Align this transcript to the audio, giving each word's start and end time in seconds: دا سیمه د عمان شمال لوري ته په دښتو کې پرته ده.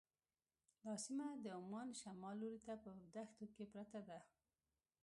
دا 0.83 0.93
سیمه 1.05 1.27
د 1.43 1.45
عمان 1.59 1.89
شمال 2.01 2.35
لوري 2.41 2.59
ته 2.67 2.73
په 2.83 2.89
دښتو 3.15 3.45
کې 3.55 3.65
پرته 3.73 3.99
ده. 4.09 4.19